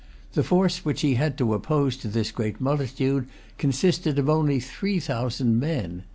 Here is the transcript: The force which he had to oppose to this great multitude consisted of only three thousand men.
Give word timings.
The 0.33 0.43
force 0.43 0.83
which 0.83 1.01
he 1.01 1.13
had 1.13 1.37
to 1.37 1.53
oppose 1.53 1.95
to 1.97 2.07
this 2.07 2.31
great 2.31 2.59
multitude 2.59 3.27
consisted 3.59 4.17
of 4.17 4.29
only 4.31 4.59
three 4.59 4.99
thousand 4.99 5.59
men. 5.59 6.05